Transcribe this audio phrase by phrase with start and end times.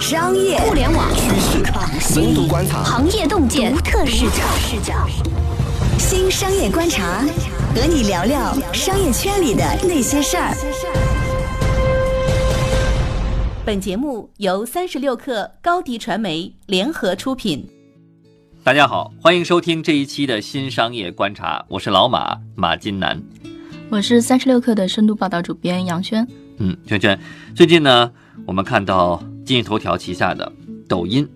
[0.00, 1.64] 商业、互联网、趋势、
[1.98, 4.36] 深度观察、行业洞见、独特视角。
[4.56, 4.94] 视角。
[5.98, 7.24] 新商业观察，
[7.74, 10.54] 和你聊聊商业圈里的那些事儿。
[13.64, 17.68] 本节目由三十六克高低传媒联合出品。
[18.62, 23.20] 大家好，欢迎收听这一期的新商业观察，我是老马马金南。
[23.88, 26.24] 我是三十六克的深度报道主编杨轩。
[26.58, 27.18] 嗯，轩轩，
[27.56, 28.12] 最近呢，
[28.46, 30.50] 我们看到今日头条旗下的
[30.88, 31.28] 抖音，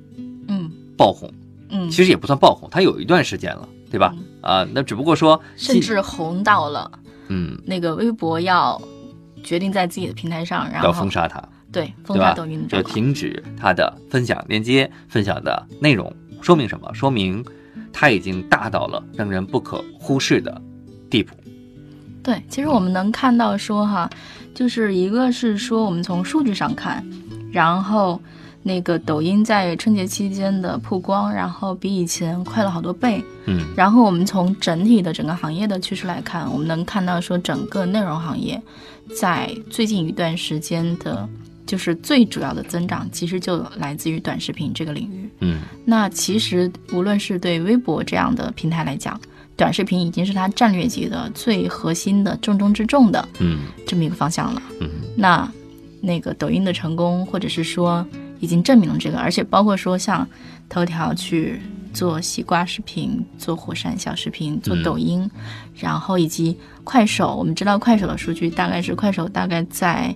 [0.49, 1.31] 嗯爆红，
[1.71, 4.15] 嗯，其实也不算爆红，它有一段时间了，对吧？
[4.41, 6.91] 啊，那只不过说，甚至红到了
[7.29, 8.81] 嗯，那个微博要
[9.43, 11.43] 决定在自己的平台上，然后要封杀它，
[11.73, 12.17] 对封？
[12.19, 12.89] 杀抖音的就。
[12.89, 16.93] 停止它的分享链接、分享的内容，说明什么？
[16.93, 17.45] 说明
[17.93, 20.61] 它已经大到了让人不可忽视的
[21.09, 21.35] 地步。
[22.25, 24.11] 对，其实我们能看到说哈，
[24.55, 27.05] 就是一个是说我们从数据上看，
[27.53, 28.19] 然后
[28.63, 33.23] 那个抖音在春节期间的曝光，然后比以前快了好多倍。
[33.47, 38.59] 嗯然后我们从整体的整个行业的趋势来看，我们能看到说整个内容行业
[39.15, 41.29] 在最近一段时间的，
[41.67, 45.29] 就是最主要的增长，其实就来自于短视频这个领域。
[45.41, 49.21] 嗯那其实无论是对微博这样的平台来讲，
[49.57, 54.63] 短视频已经是它战略级的最核心的重中之重的嗯这么一个方向了。
[54.81, 55.51] 嗯那
[56.01, 58.07] 那个抖音的成功，或者是说
[58.41, 60.29] 已经证明了这个，而且包括说像
[60.69, 61.61] 头条去
[61.93, 65.31] 做西瓜视频、做火山小视频、做嗯抖音，
[65.77, 70.15] 然后以及快手，我们知道快手的数据大概是快手大概在，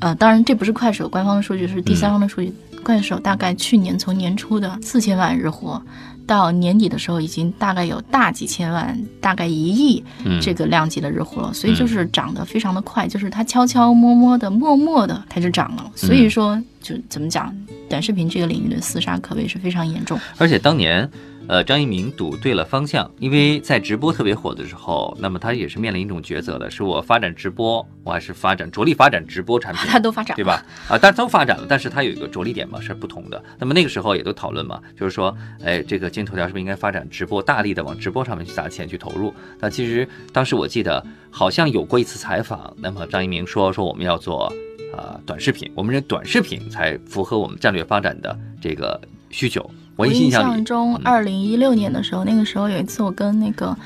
[0.00, 2.52] 呃，当然这不是快手官方的数据，是第三方的数据。
[2.82, 5.80] 快手大概去年从年初的四千万日活，
[6.26, 15.90] 到年底的时候已经大概有大几千万，大概一亿嗯，这个量级的日活了，所以就是涨得非常的快，就是它悄悄摸摸的、默默的它就涨了。
[15.94, 17.54] 所以说，就怎么讲，
[17.88, 20.18] 短视频这个领域的厮杀可谓是非常严重。
[20.38, 21.08] 而且当年，
[21.48, 30.64] 呃，张一鸣赌对了方向，因为在直播特别火的时候，那么他也是面临一种抉择的：是我发展直播，我还是发展着力发展直播产品，他都发展对吧？
[30.88, 33.42] 啊，但都发展了，但是它有一个着力点嘛是不同的。
[33.58, 39.34] 那么那个时候也都讨论嘛，就是说，哎，这个今日头条是不是应该发展直播，大力的往直播上面去砸钱去投入？
[39.58, 44.50] 那其实当时我记得好像有过一次采访，那么张一鸣说说我们要做
[44.96, 48.98] 呃短视频，我们认为短视频才符合我们战略发展的这个
[49.28, 49.68] 需求。
[49.96, 53.76] 我我印印象中，嗯二零一六年的时候，那个时候有一次我跟那个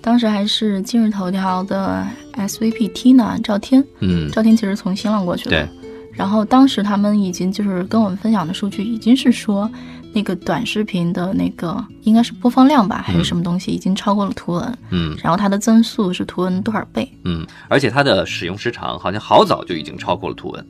[0.00, 5.50] 当时还是今日头条的 SVP Tina 赵天，嗯，赵天其实从新浪过去的。
[5.50, 5.68] 对。
[6.12, 9.70] 然后当时他们已经就是跟我们分享的数据，已经是说
[10.14, 14.78] 那个短视频的那个应该是播放量吧，还是什么东西，已经超过了图文。
[14.88, 17.06] 嗯然后它的增速是图文多少倍？
[17.24, 20.66] 嗯，而且它的使用时长好像好早就已经超过了图文，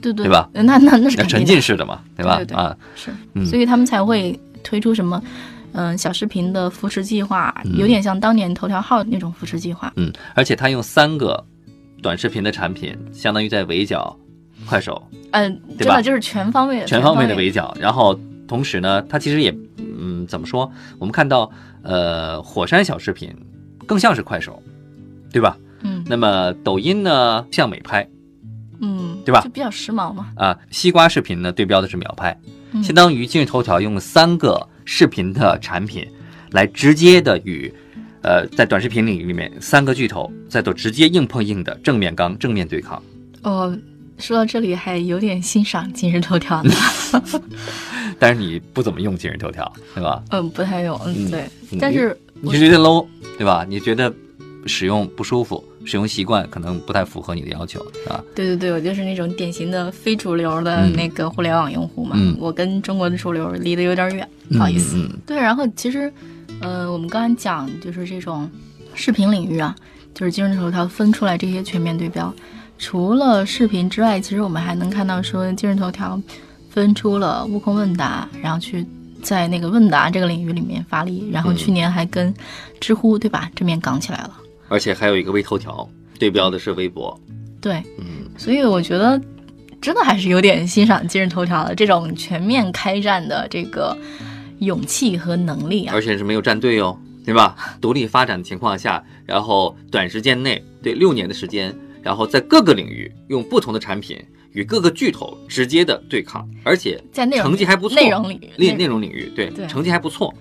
[0.00, 2.36] 对对对吧那那那是沉浸式的嘛，对吧？
[2.36, 5.22] 对对对啊，是，嗯所以他们才会推出什么。
[5.72, 9.92] 嗯，小视频的扶持计划嗯有点像当年头条号那种扶持计划。
[9.94, 11.44] 嗯，而且他用三个
[12.02, 14.18] 短视频的产品，相当于在围剿
[14.66, 15.00] 快手，
[15.30, 17.36] 嗯，对吧真的就是全方位的，全方位的。
[17.36, 17.72] 围剿。
[17.78, 18.18] 然后
[18.48, 20.68] 同时呢，它其实也，嗯，怎么说？
[20.98, 21.48] 我们看到，
[21.82, 23.32] 呃，火山小视频
[23.86, 24.60] 更像是快手，
[25.32, 25.56] 对吧？
[25.82, 28.19] 嗯那么抖音呢，像美拍嗯，
[29.24, 30.30] 对吧就比较时髦嘛。
[30.36, 32.36] 啊，西瓜视频呢对标的是秒拍，
[32.72, 36.06] 嗯相当于今日头条用三个视频的产品
[36.50, 37.72] 来直接的与。
[38.22, 43.02] 呃，在短视频领域里面，三个巨头在做直接硬碰硬的正面刚、正面对抗。
[43.40, 43.74] 哦，
[44.18, 46.70] 说到这里还有点欣赏今日头条呢。
[48.20, 50.22] 但是你不怎么用今日头条，对吧？
[50.32, 51.40] 嗯，不太用，嗯嗯，对。
[51.72, 53.06] 嗯但是你是觉得 low，
[53.38, 53.64] 对吧？
[53.66, 54.12] 你觉得
[54.66, 58.22] 使用不舒服，使用习惯可能不太符合你的要求，啊。
[58.34, 62.16] 对对对，我就是那种典型的非主流的嗯那个互联网用户嘛。
[62.18, 64.96] 嗯我跟中国的主流离得有点远，不好意思。
[64.96, 66.12] 嗯对，然后其实，
[66.60, 68.48] 呃，我们刚才讲就是这种
[68.94, 69.74] 视频领域啊，
[70.14, 72.32] 就是今日头条分出来这些全面对标。
[72.78, 76.20] 除了视频之外，其实我们还能看到说，今日头条
[76.70, 78.86] 分出了悟空问答，然后去
[79.22, 82.32] 在那个问答这个领域里面发力，然后嗯去年还跟
[82.80, 84.34] 知乎对吧正面杠起来了。
[84.70, 85.86] 而且还有一个微头条，
[86.18, 87.18] 对标的是微博。
[87.60, 89.20] 对，嗯所以我觉得
[89.82, 93.94] 真的还是有点欣赏今日头条的这种全面开战的这个
[94.60, 96.00] 勇气和能力啊而。
[96.00, 97.56] 且是没有站队哦，对吧？
[97.82, 104.16] 独立发展的情况下，然后短时间内，对六年的时间，然后在各个领域用不同的产品
[104.52, 110.32] 与各个巨头直接的对抗，而且在内容成绩还不错，内容领域内容领域，对对成绩还不错。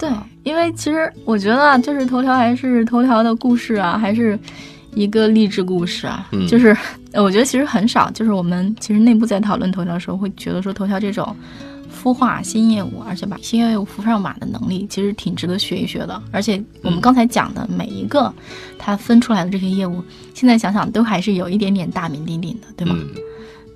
[0.00, 0.08] 对，
[0.44, 4.36] 因为其实我觉得啊，就是头条还是头条的故事啊，还是
[4.94, 6.26] 一个励志故事啊。
[6.32, 6.74] 嗯就是
[7.12, 11.36] 呃，我觉得其实很少，就是我们其实内部在讨论头条的时候，会觉得说头条这种
[12.02, 16.22] 孵化新业务，而且把新业务扶上马的能力，其实挺值得学一学的。
[16.32, 18.32] 而且我们刚才讲的每一个
[18.78, 22.96] 它分出来的这些业务，现在想想都还是有一点点大名鼎鼎的，对吗？
[22.98, 23.08] 嗯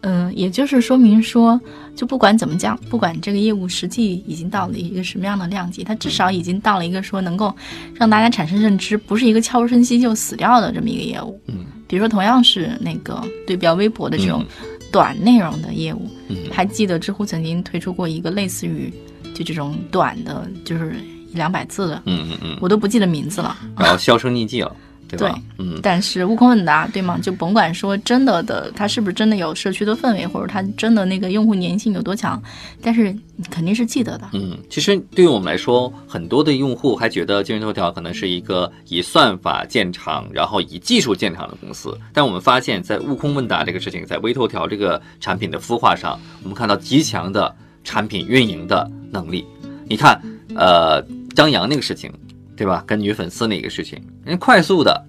[0.06, 1.58] 嗯，也就是说明说，
[1.96, 7.54] 就不管怎么讲，不管这个业务实际已经到了一个什么样的量级，它至少已经到了一个说能够
[7.94, 11.40] 让大家产生认知，不是一个悄无声息就死掉的这么一个业务。
[11.46, 14.44] 嗯，比如说同样是那个对标微博的这种
[14.92, 18.92] 短内容的业务，嗯还记得知乎曾经推出过一个类似于
[19.34, 20.96] 就这种短的，就是
[21.32, 23.56] 一两百字的，嗯嗯嗯，我都不记得名字了。
[23.78, 24.76] 然后销声匿迹了，
[25.16, 25.34] 对吧？
[25.34, 27.18] 对嗯但是悟空问答，对吗？
[27.22, 32.42] 就甭管说真的的，它是不是真的有社区的氛围，或者它真的那个用户粘性有多强，
[32.82, 34.30] 但是你肯定是记得的。
[34.32, 41.96] 嗯，其实对于我们来说，很多的用户还觉得今日头条可能是一个以算法见长，然后以技术见长的公司。
[42.12, 49.44] 但我们发现，在悟空问答这个事情，在微头条这个产品的孵化上，我们看到极强的产品运营的能力。
[49.86, 50.20] 你看，
[50.54, 51.02] 呃，
[51.34, 52.10] 张扬那个事情，
[52.56, 52.82] 对吧？
[52.86, 55.06] 跟女粉丝那个事情，人家快速的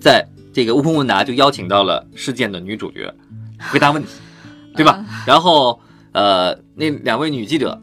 [0.00, 3.12] 在这个悟空问答就邀请到了事件的女主角
[3.70, 4.08] 回答问题，
[4.76, 5.04] 对吧？
[5.26, 5.80] 然后
[6.12, 7.80] 呃，那两位女记者，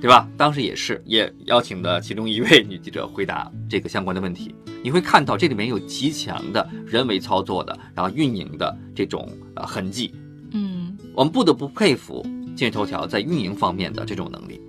[0.00, 0.28] 对吧？
[0.36, 4.54] 当时也是也邀请的其中一位女记者回答这个相关的问题。
[4.82, 10.14] 你会看到这里面有极强的人为操作的，然后运营的这种呃痕迹。
[10.52, 12.24] 嗯我们不得不佩服
[12.54, 14.60] 今日头条在运营方面的这种能力，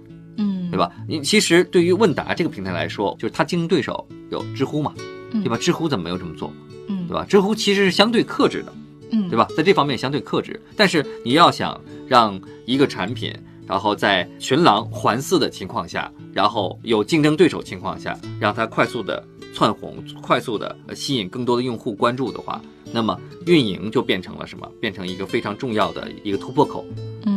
[0.67, 0.91] 嗯，对吧？
[1.07, 4.93] 你其实对于问答这个平台来说，就是它竞争对手有知乎嘛，
[5.31, 5.43] 嗯？
[5.43, 5.57] 对吧？
[5.57, 6.51] 知乎怎么没有这么做，
[6.87, 7.25] 嗯，对吧？
[7.27, 8.73] 知乎其实是相对克制的，
[9.11, 9.47] 嗯，对吧？
[9.55, 13.33] 在这方面相对克制，但是你要想让一个产品，
[13.65, 19.23] 然后在群狼环伺的情况下，然后有竞争对手情况下，让它快速的
[19.53, 22.61] 窜红，快速的吸引更多的用户关注的话，
[22.91, 24.69] 那么运营就变成了什么？
[24.79, 26.85] 变成一个非常重要的一个突破口，
[27.25, 27.36] 嗯？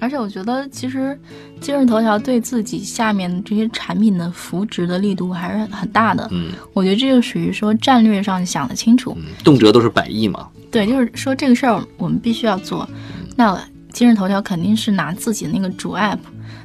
[0.00, 1.18] 而且我觉得，其实
[1.60, 6.28] 今日头条对自己下面这些产品的扶植的力度还是很大的。
[6.30, 9.16] 嗯我觉得这就属于说战略上想得清楚。
[9.18, 12.88] 嗯，动辄都是百亿嘛，对，就是说这个事儿我们必须要做。
[13.36, 13.60] 那
[13.92, 16.18] 今日头条肯定是拿自己那个主 app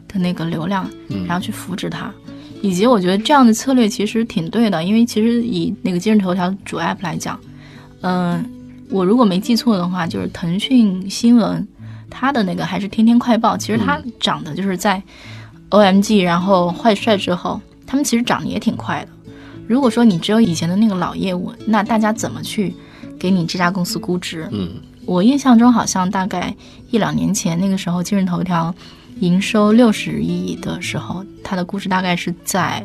[0.08, 2.14] 的那个流量，嗯然后去扶植它。
[2.62, 7.38] 以及我觉得这样的策略其实挺对的，因为其实以那个今日头条主 app 来讲，
[8.02, 8.42] 嗯、
[8.90, 11.68] 我如果没记错的话，就是腾讯新闻
[12.14, 15.02] 它的那个还是天天快报，其实他涨的就是在
[15.72, 19.10] OMG 然后坏帅之后，他们其实涨得也挺快的。
[19.68, 22.76] 如果说你只有以前的那个老业务，那大家怎么去
[23.20, 24.48] 给你这家公司估值？
[24.52, 24.70] 嗯
[25.06, 26.56] 我印象中好像大概
[26.90, 28.74] 一两年前，那个时候今日头条
[29.20, 32.82] 营收六十亿的时候，它的估值大概是在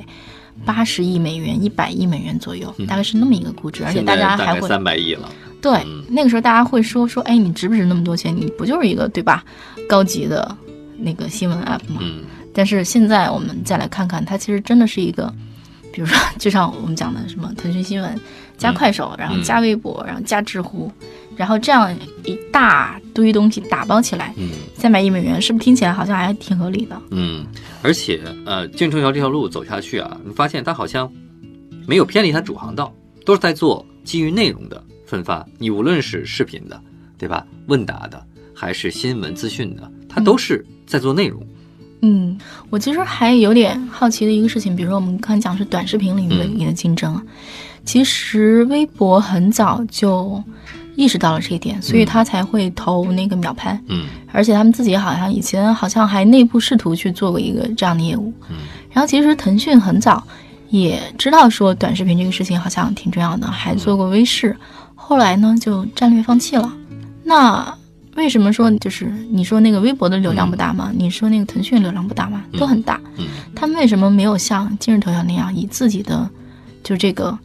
[0.65, 5.29] 八十亿美元、一百亿美元左右，大概是那么一个估值，而且大家还会三百亿了，
[5.61, 8.35] 对嗯那个时候大家会说说，哎，你值不值那么多钱？
[8.37, 9.45] 你不就是一个对吧？
[9.89, 10.57] 高级的
[10.99, 12.01] 那个新闻 app 吗？
[12.01, 12.23] 嗯
[12.55, 15.33] 但是现在我们再来看看，它其实真的是一个，
[15.93, 18.21] 比如说，就像我们讲的什么腾讯新闻
[18.59, 20.93] 加快手，然后加微博，然后加知乎，
[21.37, 24.51] 然后这样一大堆东西打包起来，嗯。
[24.75, 27.01] 三百亿美元，是不是听起来好像还挺合理的？
[27.11, 27.45] 嗯，
[27.83, 31.11] 而且呃，进头条这条路走下去啊，你发现它好像
[31.85, 32.95] 没有偏离它主航道，
[33.25, 35.45] 都是在做基于内容的分发。
[35.59, 36.81] 你无论是视频的，
[37.19, 37.45] 对吧？
[37.67, 38.25] 问答的，
[38.55, 41.45] 还是新闻资讯的，它都是在做内容。
[42.03, 42.39] 嗯，
[42.71, 47.23] 我其实还有点好奇的一个事情，比如说我们刚才讲是短视频领域的一个竞争啊，
[47.89, 50.45] 其实微博很早就
[50.95, 53.81] 意识到了这一点，所以他才会投那个秒拍。
[53.89, 58.31] 嗯而且他们自己好像以前好像还内部试图去做过一个这样的业务。
[58.51, 58.57] 嗯
[58.93, 60.23] 然后其实腾讯很早
[60.69, 64.55] 也知道说短视频这个事情好像挺重要的，还做过微视，
[64.95, 66.71] 后来呢就战略放弃了。
[67.25, 67.75] 那
[68.17, 70.91] 为什么说就是你说那个微博的流量不大吗？
[70.95, 72.45] 你说那个腾讯流量不大吗？
[72.59, 73.01] 都很大。
[73.17, 76.29] 嗯他们为什么没有像今日头条那样以自己的
[76.85, 77.39] 就这个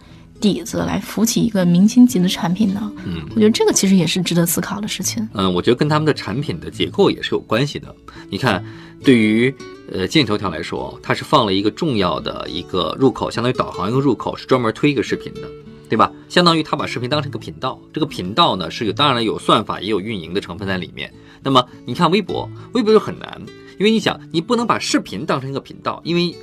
[0.43, 2.91] 底子来扶起一个明星级的产品呢？
[3.05, 5.25] 嗯我觉得这个其实也是值得思考的事情。
[5.31, 7.95] 嗯，我觉得跟他们的产品的结构也是有关系的。
[8.29, 8.61] 你看，
[9.01, 9.55] 对于
[9.89, 15.41] 呃今日头条来说，它是放了一个重要的一个入口，相当于导航一个入口，是专门推一个视频的。
[15.89, 16.11] 对吧？
[16.27, 21.13] 相当于他把视频当成一个频道，这个频道呢是有当然了有算法也有运营的成分在里面。
[21.43, 23.39] 那么你看微博，微博就很难，
[23.77, 26.35] 因为你想你不能把视频当成一个频道，因为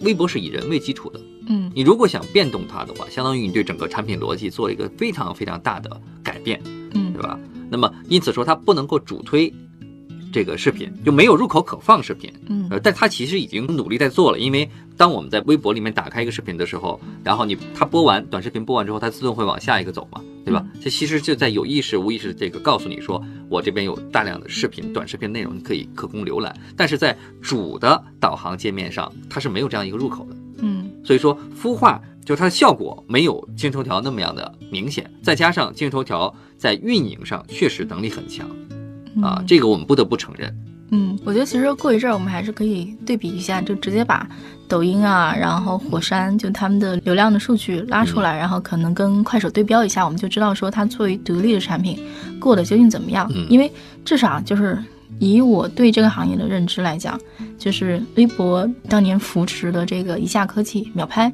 [0.00, 6.60] 微博是以人为基础的，嗯你如果想变动它的话，相当于你对整个产品逻辑做了一个非常非常大的改变，
[6.94, 7.38] 嗯对吧？
[7.70, 9.52] 那么因此说它不能够主推
[10.32, 12.32] 这个视频，就没有入口可放视频。
[12.48, 20.64] 嗯呃，但它其实已经努力在做了，因为当我们在微博里面打开一个视频的时候，然后你它播完短视频播完之后，它自动会往下一个走嘛，对吧？
[20.82, 26.54] 这其实就在有意识、无意识这个告诉你说，我这边有大量的视频、短视频内容，你可以可供浏览。
[26.76, 30.31] 但是在主的导航界面上，它是没有这样一个入口的。
[31.02, 38.48] 嗯所以说孵化就它的效果没有今日头条那么样的明显，再加上今日头条在运营上确实能力很强
[39.20, 40.54] 啊，嗯这个我们不得不承认。
[40.94, 44.28] 嗯，我觉得其实过一阵儿我们还是可以对比一下，就直接把
[44.68, 51.98] 抖音啊，然后火山就他们的流量的数据拉出来，然后可能跟快手对标一下，我们就知道说它作为独立的产品
[52.38, 53.26] 过得究竟怎么样。
[53.34, 53.72] 嗯因为
[54.04, 54.78] 至少就是
[55.18, 57.20] 以我对这个行业的认知来讲，
[57.58, 61.32] 就是微博当年扶持的这个一下科技秒拍，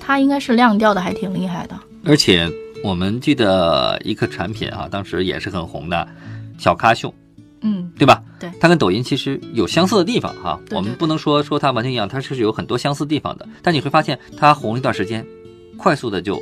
[0.00, 1.78] 它应该是量掉的还挺厉害的。
[2.04, 2.50] 而且
[2.82, 6.08] 我们记得一个产品啊，当时也是很红的，
[6.58, 7.12] 小咖秀。
[7.60, 8.22] 嗯对吧？
[8.38, 13.44] 对它跟抖音其实有相似的地方哈，对对我们不能说说它完全一样，它是有很多相似地方的。
[13.62, 15.26] 但你会发现，它红了一段时间，
[15.76, 16.40] 快速的就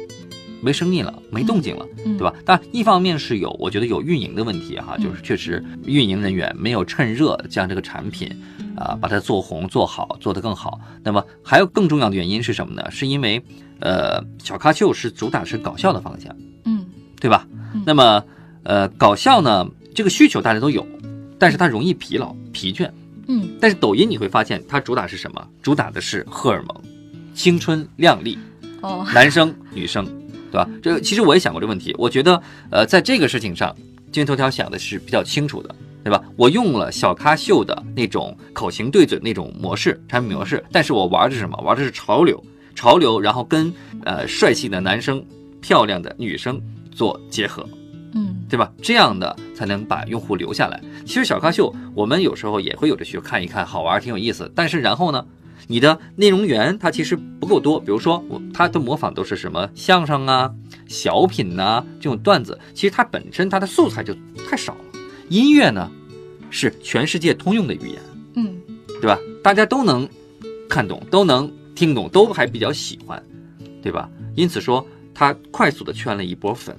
[0.66, 2.34] 没声音了，没动静了，嗯对吧？
[2.44, 8.28] 但一方面是有，我觉得有运营的问题哈，嗯就是确实运营人员没有趁热将这个产品
[8.74, 10.80] 啊把它做红做好，做得更好。
[11.04, 12.90] 那么还有更重要的原因是什么呢？
[12.90, 13.40] 是因为
[13.78, 16.34] 呃，小咖秀是主打是搞笑的方向。
[16.64, 16.84] 嗯
[17.20, 17.82] 对吧嗯？
[17.86, 18.22] 那么，
[18.64, 20.84] 呃，搞笑呢，这个需求大家都有，
[21.38, 22.90] 但是它容易疲劳、疲倦。
[23.28, 25.48] 嗯但是抖音你会发现，它主打是什么？
[25.62, 26.76] 主打的是荷尔蒙、
[27.34, 28.38] 青春、靓丽，
[28.82, 30.06] 哦男生、女生，
[30.50, 30.68] 对吧？
[30.82, 33.74] 这个其实我也想过这个问题，我觉得，呃，在这个事情上，
[34.12, 35.74] 今日头条想的是比较清楚的，
[36.04, 36.22] 对吧？
[36.36, 41.56] 我用了小咖秀的那种口型对嘴那种模式，产品模式，但是我玩的是什么？
[41.62, 42.42] 玩的是潮流，
[42.74, 43.72] 潮流，然后跟
[44.04, 45.24] 呃帅气的男生、
[45.60, 46.60] 漂亮的女生
[46.90, 47.68] 做结合，
[48.14, 48.72] 嗯对吧？
[48.80, 50.80] 这样的才能把用户留下来。
[51.04, 54.50] 其实小咖秀，我们有时候也会有的去看一看，好玩，挺有意思。
[54.54, 55.26] 但是然后呢，
[55.66, 57.80] 你的内容源它其实不够多。
[57.80, 60.52] 比如说我它的模仿都是什么相声啊、
[60.86, 64.14] 小品呐、这种段子，其实它本身它的素材就
[64.48, 64.80] 太少了。
[65.28, 65.90] 音乐呢，
[66.50, 68.00] 是全世界通用的语言，
[68.34, 68.56] 嗯
[69.00, 69.18] 对吧？
[69.42, 70.08] 大家都能
[70.68, 73.22] 看懂，都能听懂，都还比较喜欢，
[73.82, 74.08] 对吧？
[74.34, 76.76] 因此说，它快速的圈了一波粉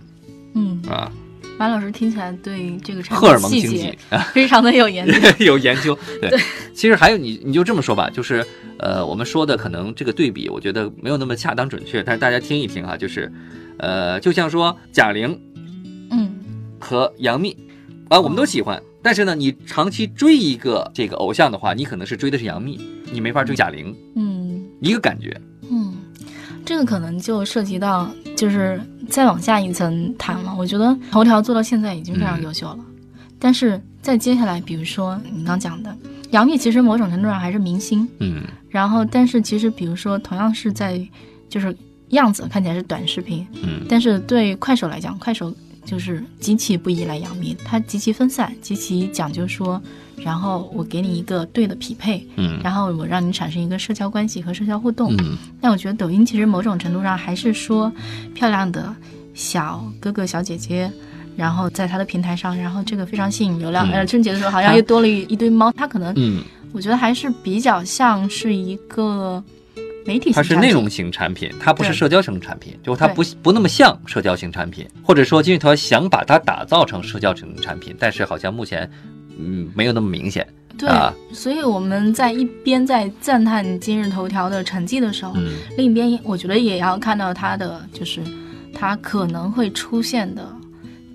[0.55, 1.11] 嗯，啊，
[1.57, 4.19] 马老师听起来对这个产荷尔蒙经济啊。
[4.33, 5.13] 非常的有研究。
[5.45, 5.97] 有研究。
[6.21, 6.39] 对，
[6.73, 8.45] 其实还有你，你就这么说吧，就是
[8.79, 13.31] 呃，我们说的可能这个对比，我觉得没有那么恰当准确，但是大家听一听啊，就是
[13.79, 15.39] 呃，就像说贾玲
[16.11, 16.35] 嗯
[16.79, 17.57] 和杨幂
[18.09, 18.81] 啊，我们都喜欢。
[19.01, 22.77] 但是呢，你长期追一个这个偶像的话，你可能是追的是杨幂，
[23.11, 25.39] 你没法追贾玲，嗯一个感觉。
[25.71, 25.95] 嗯，
[26.65, 30.53] 这个可能就涉及到就是再往下一层谈了。
[30.55, 32.79] 我觉得头条做到现在已经非常优秀了，
[33.39, 35.95] 但是再接下来，比如说你刚讲的
[36.31, 38.07] 杨幂，其实某种程度上还是明星。
[38.19, 41.01] 嗯然后，但是其实比如说同样是在
[41.49, 41.75] 就是
[42.09, 45.53] 样子看起来是短视频，嗯但是对快手来讲，快手
[45.85, 49.81] 就是极其不依赖杨幂，它极其分散，极其讲究说，
[50.23, 55.15] 然后我给你一个对的匹配，嗯然后我让你产生一个社交关系和社交互动。
[55.19, 57.91] 嗯但我觉得抖音其实某种程度上还是说，
[58.33, 58.93] 漂亮的
[59.33, 60.91] 小哥哥小姐姐。
[61.37, 63.87] 然后在它的平台上，然后这个非常吸引流量。
[63.91, 69.43] 嗯呃，春节的时候好像又多了一一堆猫，它可能嗯，我觉得还是比较像是一个
[70.03, 78.89] 媒体它是内容型产品，它不是社交型产品，就它不不那么像社交型产品，或者说今日头条想把它打造成社交型产品，但是好像目前
[79.39, 80.45] 嗯没有那么明显。
[80.77, 88.21] 对，啊所以我们在一边在赞叹今日头条的成绩的时候，嗯另一边我觉得也要看到它的就是
[88.73, 90.47] 它可能会出现的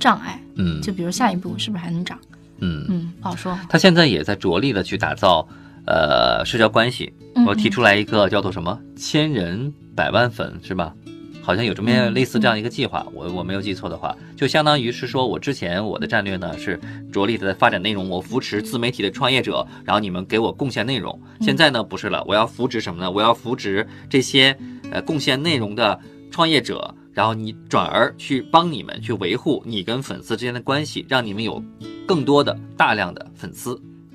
[0.00, 2.18] 障碍，嗯就比如下一步是不是还能涨？
[2.58, 3.56] 嗯，嗯，不好说。
[3.68, 5.46] 他现在也在着力的去打造
[5.86, 7.12] 呃社交关系。
[7.34, 10.92] 嗯我提出来一个叫做什么“千人百万粉”是吧？
[11.42, 16.80] 好像有这么嗯类似这样一个计划，我我没有记错的话，就相当于是说我之前我的战略呢是
[17.12, 21.20] 着力的在发展内容，我扶持自媒体的创业者，然后你们给我贡献内容。
[21.40, 23.10] 嗯现在呢不是了，我要扶持什么呢？
[23.10, 24.56] 我要扶持这些
[24.92, 25.98] 呃贡献内容的
[26.30, 31.60] 创业者，然后你转而去帮你们去维护你跟粉丝之间的关系，让你们有
[32.06, 33.74] 更多的大量的粉丝。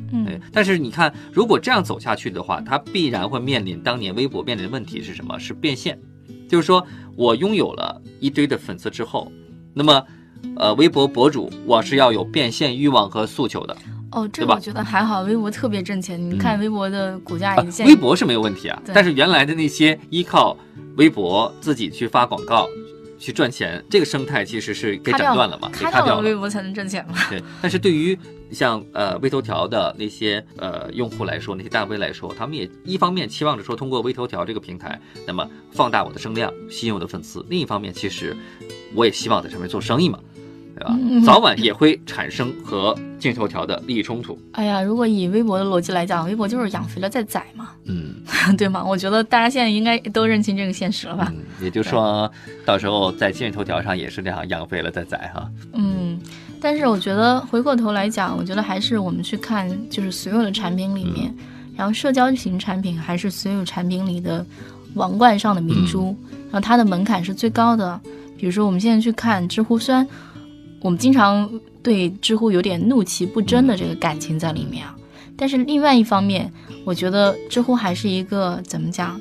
[0.10, 5.38] 对嗯，但是你看，如果这样走下去的话，它必然会面临当年微博面临的问题是什么？
[5.38, 6.00] 是变现，
[6.48, 6.86] 就是说
[7.16, 9.32] 我拥有了一堆的粉丝之后，
[9.74, 10.04] 那么，
[10.56, 13.76] 呃，微博博主我是要有变现欲望和诉求的。
[14.12, 16.18] 哦，这对吧个我觉得还好，微博特别挣钱。
[16.20, 20.56] 你看微博的股价啊已经、微博是没有问题啊，但是原来的那些依靠
[20.96, 22.68] 微博自己去发广告
[23.18, 27.16] 去赚钱，这个生态其实是给斩断了嘛，给咔掉微博才能挣钱嘛。
[27.30, 28.18] 对，但是对于
[28.52, 38.36] 像呃微头条的那些呃用户来说，那些大 V 来说，他们也一方面期望着说通过微头条这个平台，那么放大我的声量，吸引我的粉丝；另一方面，其实
[38.94, 40.20] 我也希望在上面做生意嘛，
[40.78, 40.96] 对吧？
[41.00, 44.38] 嗯早晚也会产生和今日头条的利益冲突。
[44.52, 48.16] 哎呀，如果以微博的逻辑来讲，微博就是养肥了再宰嘛，嗯
[48.58, 48.84] 对吗？
[48.86, 51.34] 我觉得大家现在应该都认清这个现实了吧？
[51.36, 52.32] 嗯，也就是说，
[52.66, 55.50] 到时候在今日头条上也是这样养肥了再宰哈。
[55.74, 56.20] 嗯，
[56.62, 61.34] 但是我觉得回过头来讲，我觉得还是我们去看，就是所有的产品里面，
[61.76, 64.46] 然后社交型产品还是所有产品里的
[64.94, 66.16] 王冠上的明珠，
[66.52, 68.00] 然后它的门槛是最高的。
[68.38, 70.08] 比如说我们现在去看知乎，虽然
[70.80, 71.50] 我们经常
[71.82, 74.96] 对知乎有点怒其不争的这个感情在里面啊，
[75.36, 76.52] 但是另外一方面，
[76.86, 79.20] 我觉得知乎还是一个怎么讲，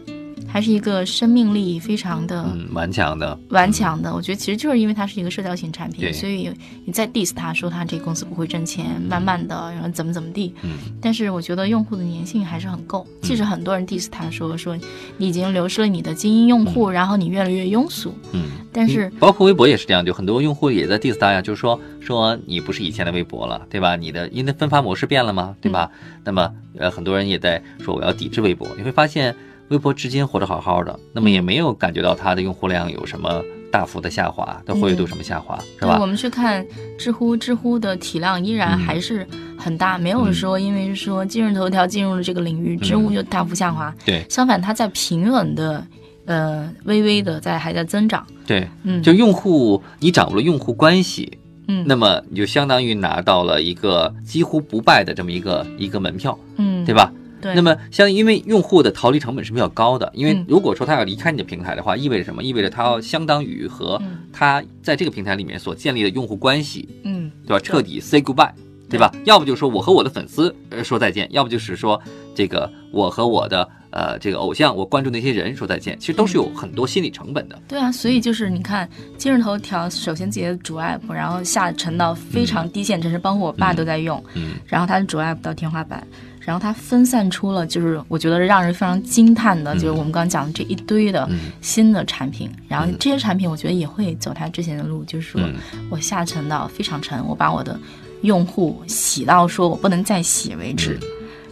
[0.56, 2.42] 还是一个生命力非常的。
[2.54, 6.50] 嗯，顽强的，顽强的，我觉得其实就是因为它是一个社交型产对品，所以
[6.86, 10.54] 你再 diss 他说他这个公司不会挣钱，慢慢的，然后怎么怎么地。
[10.62, 14.74] 嗯但是我觉得用户的粘性还是很够，即使很多人 diss 他说说
[15.18, 18.44] 你已经流失了你的精英用户，然后你越来越庸俗，嗯。
[18.72, 23.94] 但是嗯包括微博也是这样，就很多用户也在 diss 大家，就是说说你不是以前的微博了，对吧？
[23.94, 25.90] 你的因为分发模式变了吗，对吧？
[26.24, 28.66] 那么呃，很多人也在说我要抵制微博。
[28.78, 29.36] 你会发现，
[29.68, 33.42] 微博至今活得好好的，那么也没有感觉到它的用户量有什么
[33.72, 35.98] 大幅的下滑，的活跃度什么下滑，是吧？
[36.00, 36.64] 我们去看
[36.98, 39.26] 知乎，知乎的体量依然还是
[39.58, 43.92] 很大，没有说因为说今日头条进入了这个领域，知乎就大幅下滑。
[44.04, 45.84] 对相反，它在平稳的，
[46.26, 48.24] 呃，微微的在还在增长。
[48.46, 57.12] 对，嗯，就用户你掌握了用户关系，嗯，那么你就相当于拿到了一个几乎不败的这么一个一个门票，嗯，对吧？
[57.46, 62.42] 对，那么，像因为用户的逃离成本是比较高的，因为嗯如果说他要离开你的平台的话，意味着什么？
[62.42, 67.60] 意味着他要相当于和嗯他在这个平台里面所建立的用户关系，嗯，对吧？
[67.62, 68.50] 彻底 say goodbye，
[68.90, 69.14] 对吧？
[69.24, 72.00] 要不就是说我和我的粉丝呃说再见，要不就是说
[72.34, 77.58] 这个我和我的呃这个偶像，我关注那些人说再见，其实都是有很多心理成本的。
[77.68, 86.06] 对啊，所以就是你看今日头条，首先自己的主 app，然后下沉到非常低线城市，包括我爸都在用，嗯然后它的主 app 到天花板。
[86.46, 92.48] 然后它分散出了，就是我觉得让人非常惊叹的，就是我们刚刚讲的这一堆的嗯新的产品。
[92.68, 95.54] 然后这些产品，我觉得也会走它之前的路，就是说嗯
[95.90, 97.76] 我下沉到非常沉，我把我的
[98.22, 100.98] 用户洗到说我不能再洗为止。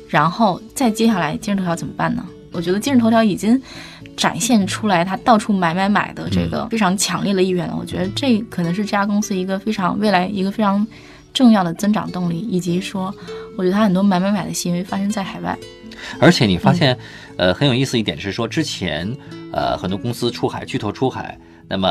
[0.09, 2.25] 然后再接下来今日头条怎么办呢？
[2.53, 3.61] 我觉得今日头条已经
[4.17, 7.77] 展现出来它到处买买买的这个非常强烈的意愿了。
[7.77, 10.87] 我觉得这可能是这家公司一个非常未来一个非常
[11.35, 13.15] 重要的增长动力，以及说，
[13.59, 15.59] 我觉得他很多买买买的行为发生在海外。
[16.19, 16.95] 而且你发现，
[17.37, 19.15] 嗯呃，很有意思一点是说，之前
[19.53, 21.89] 呃很多公司出海巨头出海，那么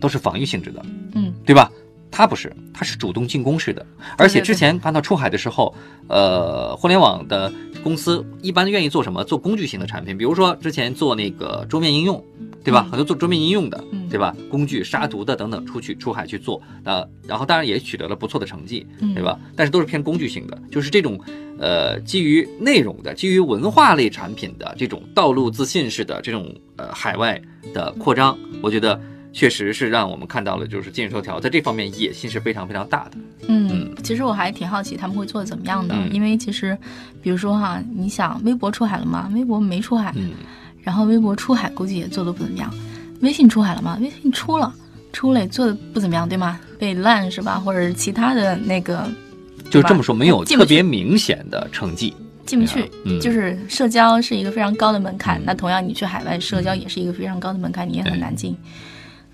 [0.00, 0.82] 都是防御性质的，
[1.14, 1.70] 嗯，对吧？
[2.12, 3.84] 它不是，他是主动进攻式的。
[4.18, 5.74] 而且之前看到出海的时候，
[6.08, 7.50] 呃，互联网的
[7.82, 9.24] 公司一般愿意做什么？
[9.24, 12.22] 做工具型的产品，比如说之前做那个桌面应用，
[12.62, 12.84] 对吧？
[12.86, 14.36] 嗯很多做桌面应用的，嗯对吧？
[14.50, 19.38] 工具、杀毒的等等，出去出海去做，呃，然后当然也取得了不错的成绩，嗯对吧？
[19.56, 21.18] 但是都是偏工具型的，就是这种
[21.58, 27.40] 呃基于内容的、基于文化类产品的这种道路自信式的这种呃海外
[27.72, 29.00] 的扩张，我觉得
[29.32, 33.12] 确实是让我们看到了，就是今日头条在这方面野心是非常非常大的。
[33.48, 36.76] 嗯，其实我还挺好奇他们会做的怎么样的，嗯因为其实，
[37.22, 39.30] 比如说哈，你想微博出海了吗？
[39.34, 40.32] 微博没出海，嗯
[40.82, 42.72] 然后微博出海估计也做的不怎么样。
[43.20, 43.98] 微信出海了吗？
[44.00, 44.74] 微信出了，
[45.12, 46.60] 出了也做的不怎么样，对吗？
[46.78, 47.58] 被烂是吧？
[47.58, 49.08] 或者是其他的那个
[49.70, 52.14] 就这么说，没有特别明显的成绩。
[52.44, 55.38] 进不去，嗯就是社交是一个非常高的门槛。
[55.38, 58.54] 嗯那同样，你去海外社交也是一个非常高的门槛，你也很难进。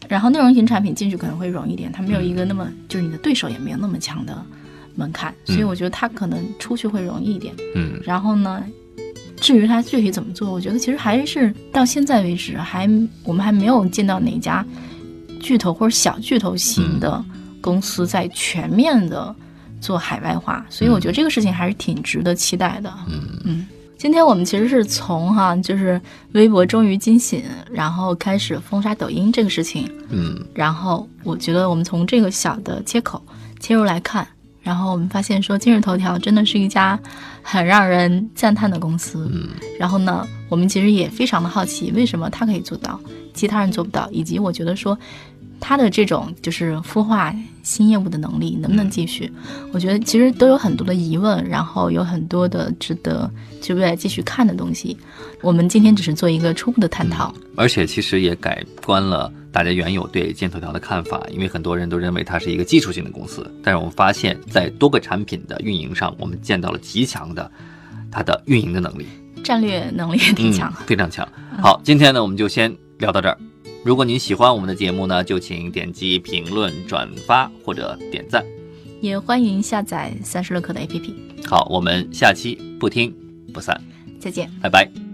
[0.09, 4.43] 然后内容型产品进去可能会容易一点，它没有一个那么、就是你的对手也没有那么强的
[4.95, 7.55] 门槛，所以我觉得它可能出去会容易一点。
[7.75, 8.01] 嗯。
[8.03, 8.65] 然后呢，
[9.37, 12.89] 至于它具体怎么做，我觉得其实还是到现在为止，还
[13.23, 14.65] 我们还没有见到哪家
[15.41, 17.23] 巨头或者小巨头型的
[17.61, 19.35] 公司在全面的
[19.81, 22.93] 做海外化，所以我觉得这个事情还是挺值得期待的。
[23.09, 23.23] 嗯。
[23.45, 23.67] 嗯
[23.99, 30.41] 今天我们其实是从哈，就是微博终于惊醒，然后开始封杀抖音这个事情，嗯。
[30.55, 33.21] 然后我觉得我们从这个小的切口
[33.59, 34.25] 切入来看，
[34.63, 36.97] 然后我们发现说今日头条真的是一家
[37.43, 39.29] 很让人赞叹的公司。
[39.33, 39.49] 嗯。
[39.81, 43.01] 然后呢，我们其实也非常的好奇，为什么它可以做到，
[43.35, 44.97] 其他人做不到，以及我觉得说
[45.59, 47.35] 它的这种就是孵化
[47.69, 49.31] 新业务的能力能不能继续？
[49.73, 54.97] 我觉得其实都有很多的疑问，然后有很多的值得就未来继续看的东西。
[55.43, 57.35] 我们今天只是做一个初步的探讨。
[57.57, 67.51] 而且其实也改观了大家原有对今日头条的看法，因为很多人都认为它是一个技术性的公司，但是我们发现，在多个产品的运营上，我们见到了极强的
[68.11, 69.07] 它的运营的能力，
[69.45, 70.73] 战略能力也挺强。
[70.79, 71.29] 嗯，非常强。
[71.61, 73.37] 好，今天呢，我们就先聊到这儿。
[73.85, 78.45] 如果您喜欢我们的节目呢，就请点击评论、转发或者点赞。
[79.01, 81.13] 也欢迎下载三十六课的 APP。
[81.47, 83.15] 好，我们下期不听
[83.55, 83.81] 不散，
[84.19, 84.51] 再见。
[84.61, 85.08] 拜拜。